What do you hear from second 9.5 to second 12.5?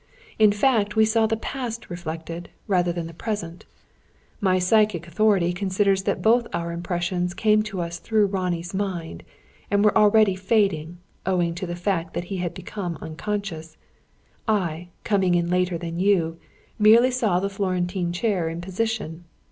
and were already fading, owing to the fact that he